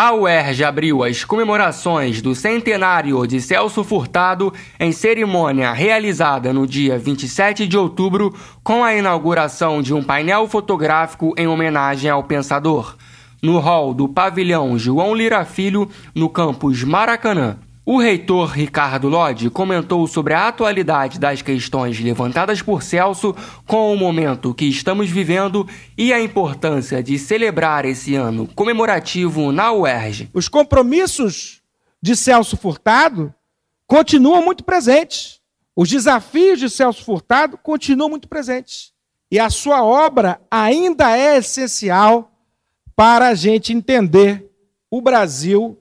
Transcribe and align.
A 0.00 0.14
UERJ 0.14 0.62
abriu 0.62 1.02
as 1.02 1.24
comemorações 1.24 2.22
do 2.22 2.32
centenário 2.32 3.26
de 3.26 3.40
Celso 3.40 3.82
Furtado 3.82 4.54
em 4.78 4.92
cerimônia 4.92 5.72
realizada 5.72 6.52
no 6.52 6.68
dia 6.68 6.96
27 6.96 7.66
de 7.66 7.76
outubro 7.76 8.32
com 8.62 8.84
a 8.84 8.94
inauguração 8.94 9.82
de 9.82 9.92
um 9.92 10.00
painel 10.00 10.46
fotográfico 10.46 11.34
em 11.36 11.48
homenagem 11.48 12.08
ao 12.08 12.22
pensador, 12.22 12.94
no 13.42 13.58
hall 13.58 13.92
do 13.92 14.08
pavilhão 14.08 14.78
João 14.78 15.16
Lira 15.16 15.44
Filho, 15.44 15.88
no 16.14 16.28
campus 16.28 16.84
Maracanã. 16.84 17.58
O 17.90 17.96
reitor 17.96 18.50
Ricardo 18.50 19.08
Lodi 19.08 19.48
comentou 19.48 20.06
sobre 20.06 20.34
a 20.34 20.48
atualidade 20.48 21.18
das 21.18 21.40
questões 21.40 21.98
levantadas 21.98 22.60
por 22.60 22.82
Celso 22.82 23.34
com 23.66 23.90
o 23.90 23.96
momento 23.96 24.52
que 24.52 24.66
estamos 24.66 25.08
vivendo 25.08 25.66
e 25.96 26.12
a 26.12 26.20
importância 26.20 27.02
de 27.02 27.18
celebrar 27.18 27.86
esse 27.86 28.14
ano 28.14 28.46
comemorativo 28.48 29.52
na 29.52 29.72
UERJ. 29.72 30.28
Os 30.34 30.50
compromissos 30.50 31.62
de 32.02 32.14
Celso 32.14 32.58
Furtado 32.58 33.34
continuam 33.86 34.44
muito 34.44 34.64
presentes. 34.64 35.40
Os 35.74 35.88
desafios 35.88 36.60
de 36.60 36.68
Celso 36.68 37.02
Furtado 37.02 37.56
continuam 37.56 38.10
muito 38.10 38.28
presentes. 38.28 38.92
E 39.30 39.40
a 39.40 39.48
sua 39.48 39.82
obra 39.82 40.38
ainda 40.50 41.16
é 41.16 41.38
essencial 41.38 42.30
para 42.94 43.28
a 43.28 43.34
gente 43.34 43.72
entender 43.72 44.46
o 44.90 45.00
Brasil 45.00 45.78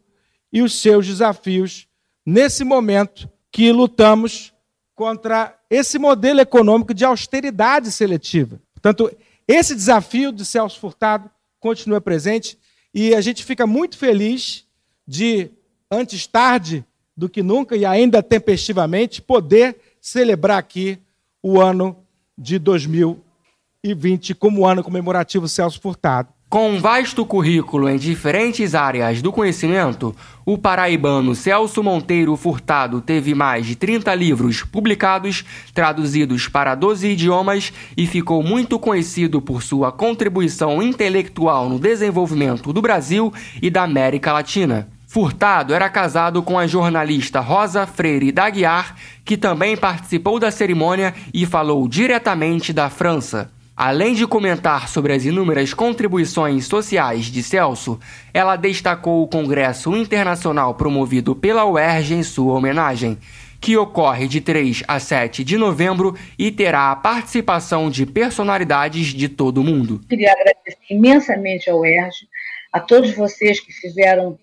e 0.54 0.62
os 0.62 0.80
seus 0.80 1.06
desafios 1.06 1.87
nesse 2.28 2.66
momento 2.66 3.30
que 3.50 3.72
lutamos 3.72 4.54
contra 4.94 5.58
esse 5.70 5.98
modelo 5.98 6.42
econômico 6.42 6.94
de 6.94 7.06
austeridade 7.06 7.90
seletiva. 7.90 8.60
Portanto, 8.74 9.10
esse 9.48 9.74
desafio 9.74 10.34
de 10.34 10.44
Celso 10.44 10.78
Furtado 10.78 11.32
continua 11.58 12.02
presente 12.02 12.60
e 12.94 13.16
a 13.16 13.22
gente 13.22 13.46
fica 13.46 13.66
muito 13.66 13.98
feliz 13.98 14.66
de, 15.08 15.50
antes 15.90 16.28
tarde 16.28 16.84
do 17.16 17.30
que 17.30 17.42
nunca 17.42 17.78
e 17.78 17.86
ainda 17.86 18.22
tempestivamente, 18.22 19.22
poder 19.22 19.78
celebrar 20.02 20.58
aqui 20.58 21.00
o 21.42 21.62
ano 21.62 21.96
de 22.38 22.60
2020 22.60 24.36
como 24.36 24.66
ano 24.66 24.84
comemorativo 24.84 25.48
Celso 25.48 25.80
Furtado. 25.80 26.34
Com 26.50 26.70
um 26.70 26.80
vasto 26.80 27.26
currículo 27.26 27.90
em 27.90 27.98
diferentes 27.98 28.74
áreas 28.74 29.22
do 29.22 29.34
conhecimento, 29.34 30.16
o 30.46 30.58
paraibano 30.58 31.36
Celso 31.36 31.84
Monteiro 31.84 32.34
Furtado 32.38 33.02
teve 33.02 33.36
mais 33.36 33.66
de 33.66 33.76
30 33.76 34.16
livros 34.16 34.64
publicados, 34.64 35.44
traduzidos 35.74 36.48
para 36.48 36.74
12 36.74 37.06
idiomas 37.06 37.74
e 37.98 38.08
ficou 38.08 38.42
muito 38.42 38.80
conhecido 38.80 39.42
por 39.42 39.62
sua 39.62 39.92
contribuição 39.92 40.82
intelectual 40.82 41.68
no 41.68 41.78
desenvolvimento 41.78 42.72
do 42.72 42.82
Brasil 42.82 43.34
e 43.62 43.70
da 43.70 43.84
América 43.84 44.32
Latina. 44.32 44.88
Furtado 45.06 45.74
era 45.74 45.90
casado 45.90 46.42
com 46.42 46.58
a 46.58 46.66
jornalista 46.66 47.42
Rosa 47.42 47.86
Freire 47.86 48.32
Daguiar, 48.32 48.96
que 49.26 49.36
também 49.36 49.76
participou 49.76 50.40
da 50.40 50.50
cerimônia 50.50 51.14
e 51.34 51.46
falou 51.46 51.86
diretamente 51.90 52.72
da 52.72 52.90
França. 52.90 53.52
Além 53.78 54.16
de 54.16 54.26
comentar 54.26 54.90
sobre 54.90 55.14
as 55.14 55.24
inúmeras 55.24 55.72
contribuições 55.72 56.66
sociais 56.66 57.26
de 57.26 57.44
Celso, 57.44 58.00
ela 58.34 58.56
destacou 58.56 59.22
o 59.22 59.28
Congresso 59.28 59.96
Internacional 59.96 60.74
promovido 60.74 61.36
pela 61.36 61.64
UERJ 61.64 62.16
em 62.16 62.24
sua 62.24 62.56
homenagem, 62.56 63.20
que 63.62 63.78
ocorre 63.78 64.28
de 64.28 64.42
3 64.42 64.84
a 64.88 65.00
7 65.00 65.44
de 65.44 65.60
novembro 65.60 66.18
e 66.40 66.52
terá 66.52 66.92
a 66.92 66.96
participação 66.96 67.88
de 67.88 68.04
personalidades 68.08 69.14
de 69.14 69.30
todo 69.30 69.62
o 69.62 69.64
mundo. 69.64 70.02
Queria 70.10 70.32
agradecer 70.32 70.80
imensamente 70.90 71.70
ao 71.70 71.82
UERJ, 71.82 72.28
a 72.74 72.80
todos 72.80 73.12
vocês 73.12 73.60
que 73.60 73.72
fizeram 73.72 74.40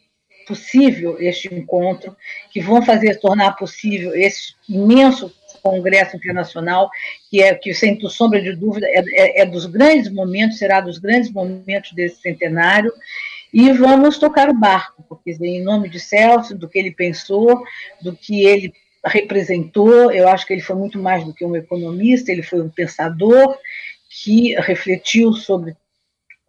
possível 0.47 1.17
este 1.19 1.53
encontro, 1.53 2.15
que 2.53 2.61
vão 2.61 2.83
fazer 2.83 3.19
tornar 3.19 3.57
possível 3.57 4.15
esse 4.15 4.55
imenso 4.69 5.33
Congresso 5.65 6.15
Internacional, 6.15 6.91
que 7.31 7.43
é 7.43 7.55
que 7.55 7.73
sem 7.73 7.99
sombra 8.09 8.41
de 8.41 8.55
dúvida 8.55 8.87
é, 8.87 9.03
é, 9.15 9.41
é 9.41 9.47
dos 9.47 9.65
grandes 9.65 10.13
momentos, 10.13 10.59
será 10.59 10.81
dos 10.83 10.99
grandes 10.99 11.33
momentos 11.33 11.93
desse 11.93 12.21
centenário, 12.21 12.93
e 13.53 13.73
vamos 13.73 14.19
tocar 14.19 14.51
o 14.51 14.55
barco, 14.55 15.03
porque 15.09 15.31
em 15.41 15.63
nome 15.63 15.89
de 15.89 15.99
Celso, 15.99 16.57
do 16.57 16.69
que 16.69 16.79
ele 16.79 16.91
pensou, 16.91 17.65
do 18.03 18.15
que 18.15 18.45
ele 18.45 18.75
representou, 19.07 20.11
eu 20.13 20.29
acho 20.29 20.47
que 20.47 20.53
ele 20.53 20.63
foi 20.63 20.77
muito 20.77 20.99
mais 20.99 21.25
do 21.25 21.33
que 21.33 21.45
um 21.45 21.57
economista, 21.57 22.31
ele 22.31 22.43
foi 22.43 22.61
um 22.61 22.69
pensador 22.69 23.57
que 24.11 24.55
refletiu 24.61 25.33
sobre 25.33 25.77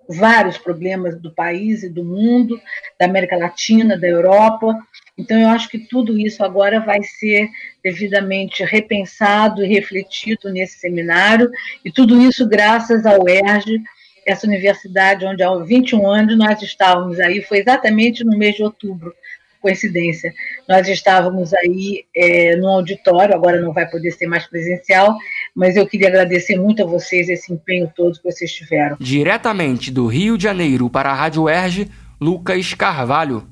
vários 0.07 0.57
problemas 0.57 1.19
do 1.19 1.31
país 1.31 1.83
e 1.83 1.89
do 1.89 2.03
mundo, 2.03 2.59
da 2.99 3.05
América 3.05 3.37
Latina, 3.37 3.97
da 3.97 4.07
Europa, 4.07 4.75
então, 5.17 5.39
eu 5.39 5.47
acho 5.47 5.69
que 5.69 5.79
tudo 5.79 6.19
isso 6.19 6.43
agora 6.43 6.79
vai 6.79 7.01
ser 7.01 7.49
devidamente 7.81 8.63
repensado 8.63 9.63
e 9.63 9.67
refletido 9.67 10.51
nesse 10.51 10.79
seminário, 10.79 11.49
e 11.85 11.91
tudo 11.91 12.21
isso 12.21 12.47
graças 12.47 13.05
ao 13.05 13.27
ERJ, 13.27 13.81
essa 14.25 14.45
universidade 14.45 15.25
onde 15.25 15.43
há 15.43 15.55
21 15.55 16.05
anos 16.07 16.37
nós 16.37 16.61
estávamos 16.61 17.19
aí, 17.19 17.41
foi 17.41 17.59
exatamente 17.59 18.23
no 18.25 18.37
mês 18.37 18.55
de 18.55 18.63
outubro, 18.63 19.13
coincidência. 19.61 20.33
Nós 20.67 20.87
estávamos 20.89 21.53
aí 21.53 22.05
é, 22.13 22.55
no 22.57 22.67
auditório, 22.67 23.33
agora 23.33 23.61
não 23.61 23.71
vai 23.71 23.89
poder 23.89 24.11
ser 24.11 24.27
mais 24.27 24.45
presencial, 24.45 25.15
mas 25.55 25.77
eu 25.77 25.87
queria 25.87 26.09
agradecer 26.09 26.57
muito 26.59 26.83
a 26.83 26.85
vocês 26.85 27.29
esse 27.29 27.53
empenho 27.53 27.89
todo 27.95 28.17
que 28.19 28.23
vocês 28.23 28.51
tiveram. 28.51 28.97
Diretamente 28.99 29.89
do 29.89 30.05
Rio 30.05 30.37
de 30.37 30.43
Janeiro 30.43 30.89
para 30.89 31.11
a 31.11 31.13
Rádio 31.13 31.47
ERJ, 31.47 31.89
Lucas 32.19 32.73
Carvalho. 32.73 33.47